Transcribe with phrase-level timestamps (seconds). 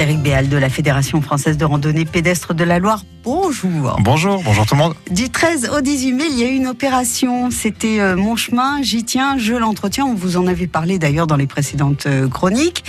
[0.00, 3.04] Frédéric Béal de la Fédération française de randonnée pédestre de la Loire.
[3.22, 3.98] Bonjour.
[4.00, 4.94] Bonjour, bonjour tout le monde.
[5.10, 7.50] Du 13 au 18 mai, il y a eu une opération.
[7.50, 10.06] C'était euh, Mon chemin, j'y tiens, je l'entretiens.
[10.06, 12.82] On vous en avait parlé d'ailleurs dans les précédentes euh, chroniques.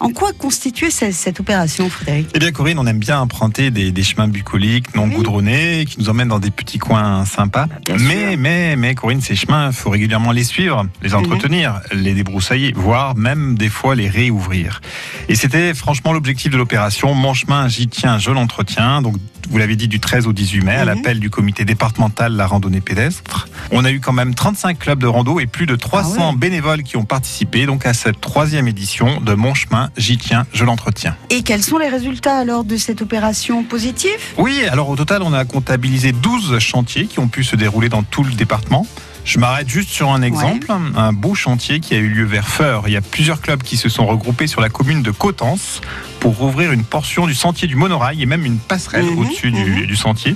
[0.00, 2.28] En quoi constituait cette, cette opération, Frédéric?
[2.34, 5.14] Eh bien, Corinne, on aime bien emprunter des, des chemins bucoliques, non Oui.
[5.14, 7.66] goudronnés, qui nous emmènent dans des petits coins sympas.
[7.84, 8.38] bien mais, sûr.
[8.38, 13.16] mais, mais, Corinne, ces chemins, il faut régulièrement les suivre, les entretenir, les débroussailler, voire
[13.16, 14.80] même des fois les réouvrir.
[15.28, 17.14] Et c'était franchement l'objectif de l'opération.
[17.14, 19.02] Mon chemin, j'y tiens, je l'entretiens.
[19.02, 19.16] Donc,
[19.50, 20.86] vous l'avez dit, du 13 au 18 mai, à Mhm.
[20.86, 23.48] l'appel du comité départemental de la randonnée pédestre.
[23.70, 26.36] On a eu quand même 35 clubs de rando et plus de 300 Ah ouais.
[26.36, 30.64] bénévoles qui ont participé donc à cette troisième édition de Mon chemin, j'y tiens, je
[30.64, 31.16] l'entretiens.
[31.30, 34.18] Et quels sont les résultats alors de cette opération positive?
[34.38, 38.02] Oui, alors au total, on a comptabilisé 12 chantiers qui ont pu se dérouler dans
[38.02, 38.86] tout le département.
[39.24, 42.84] Je m'arrête juste sur un exemple, un beau chantier qui a eu lieu vers Feur.
[42.86, 45.82] Il y a plusieurs clubs qui se sont regroupés sur la commune de Coutances
[46.20, 49.62] pour rouvrir une portion du sentier du monorail et même une passerelle Mhm, au-dessus du,
[49.82, 49.86] mhm.
[49.86, 50.34] du sentier.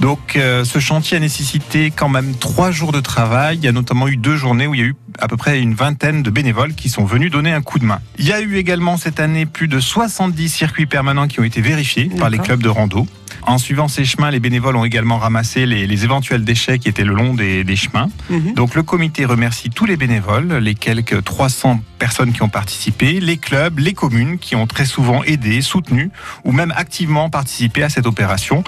[0.00, 3.58] Donc euh, ce chantier a nécessité quand même trois jours de travail.
[3.58, 5.60] Il y a notamment eu deux journées où il y a eu à peu près
[5.60, 8.00] une vingtaine de bénévoles qui sont venus donner un coup de main.
[8.18, 11.60] Il y a eu également cette année plus de 70 circuits permanents qui ont été
[11.60, 13.06] vérifiés par les clubs de rando.
[13.46, 17.04] En suivant ces chemins, les bénévoles ont également ramassé les, les éventuels déchets qui étaient
[17.04, 18.08] le long des, des chemins.
[18.30, 18.54] Mhm.
[18.54, 23.36] Donc le comité remercie tous les bénévoles, les quelques 300 personnes qui ont participé, les
[23.36, 26.10] clubs, les communes qui ont très souvent aidé, soutenu
[26.44, 28.64] ou même activement participé à cette opération.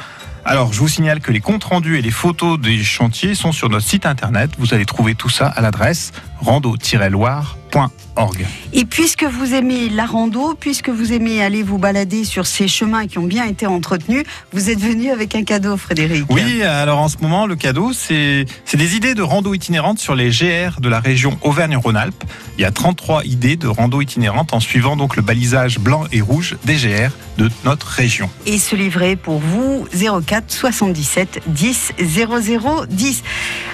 [0.49, 3.69] Alors, je vous signale que les comptes rendus et les photos des chantiers sont sur
[3.69, 4.53] notre site internet.
[4.59, 8.47] Vous allez trouver tout ça à l'adresse rando-loire.org.
[8.73, 13.07] Et puisque vous aimez la rando, puisque vous aimez aller vous balader sur ces chemins
[13.07, 16.25] qui ont bien été entretenus, vous êtes venu avec un cadeau, Frédéric.
[16.31, 20.31] Oui, alors en ce moment, le cadeau, c'est des idées de rando itinérantes sur les
[20.31, 22.25] GR de la région Auvergne-Rhône-Alpes.
[22.59, 26.23] Il y a 33 idées de rando itinérantes en suivant donc le balisage blanc et
[26.23, 28.31] rouge des GR de notre région.
[28.47, 33.23] Et ce livret pour vous, 04 77 10 00 10.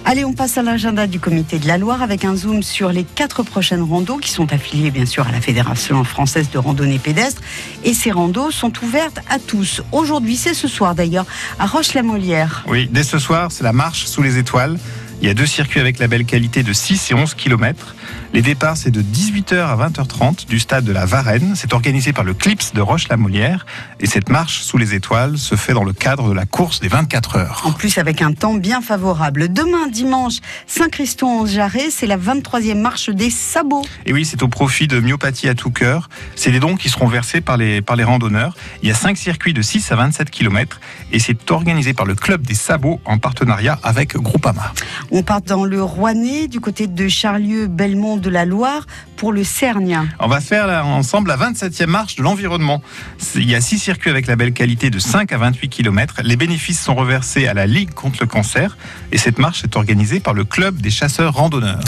[0.04, 3.42] Allez, on passe à l'agenda du comité de la Loire avec un sur les quatre
[3.42, 7.40] prochaines randos qui sont affiliées bien sûr à la Fédération française de randonnée pédestre.
[7.84, 9.80] Et ces randos sont ouvertes à tous.
[9.92, 11.24] Aujourd'hui, c'est ce soir d'ailleurs,
[11.58, 12.64] à Roche-la-Molière.
[12.68, 14.78] Oui, dès ce soir, c'est la marche sous les étoiles.
[15.22, 17.94] Il y a deux circuits avec la belle qualité de 6 et 11 km.
[18.32, 21.52] Les départs, c'est de 18h à 20h30 du stade de la Varenne.
[21.54, 23.64] C'est organisé par le Clips de Roche-la-Molière.
[24.00, 26.88] Et cette marche sous les étoiles se fait dans le cadre de la course des
[26.88, 27.62] 24 heures.
[27.64, 29.52] En plus, avec un temps bien favorable.
[29.52, 33.84] Demain, dimanche, Saint-Christon-en-Jarret, c'est la 23e marche des sabots.
[34.06, 36.08] Et oui, c'est au profit de Myopathie à tout cœur.
[36.34, 38.56] C'est des dons qui seront versés par les, par les randonneurs.
[38.82, 40.80] Il y a 5 circuits de 6 à 27 km
[41.12, 44.72] et c'est organisé par le Club des Sabots en partenariat avec Groupama.
[45.14, 48.86] On part dans le Rouennais, du côté de Charlieu, Belmont de la Loire,
[49.16, 50.06] pour le Cernia.
[50.18, 52.82] On va faire ensemble la 27e marche de l'environnement.
[53.34, 56.22] Il y a 6 circuits avec la belle qualité de 5 à 28 km.
[56.24, 58.78] Les bénéfices sont reversés à la Ligue contre le cancer
[59.12, 61.84] et cette marche est organisée par le Club des chasseurs randonneurs.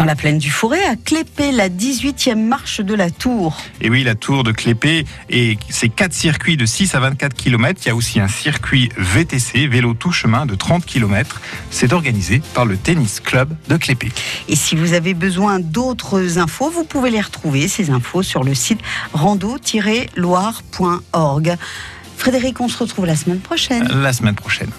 [0.00, 3.58] Dans la plaine du Forêt, à Clépé, la 18e marche de la Tour.
[3.82, 7.78] Et oui, la tour de Clépé, et c'est quatre circuits de 6 à 24 km.
[7.84, 11.42] Il y a aussi un circuit VTC, vélo tout chemin de 30 km.
[11.70, 14.10] C'est organisé par le Tennis Club de Clépé.
[14.48, 18.54] Et si vous avez besoin d'autres infos, vous pouvez les retrouver, ces infos, sur le
[18.54, 18.80] site
[19.12, 21.56] rando-loire.org.
[22.16, 23.86] Frédéric, on se retrouve la semaine prochaine.
[24.00, 24.70] La semaine prochaine.